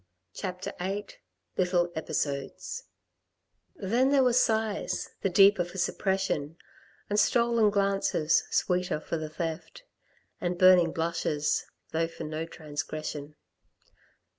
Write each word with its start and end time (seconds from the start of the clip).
CHAPTER 0.33 0.73
VIII 0.79 1.05
LITTLE 1.57 1.91
EPISODES" 1.95 2.85
Then 3.75 4.09
there 4.09 4.23
were 4.23 4.33
sighs, 4.33 5.11
the 5.21 5.29
deeper 5.29 5.63
for 5.63 5.77
suppression, 5.77 6.57
And 7.07 7.19
stolen 7.19 7.69
glances 7.69 8.43
sweeter 8.49 8.99
for 8.99 9.17
the 9.17 9.29
theft, 9.29 9.83
And 10.41 10.57
burning 10.57 10.91
blushes, 10.91 11.67
though 11.91 12.07
for 12.07 12.23
no 12.23 12.45
transgression.' 12.47 13.35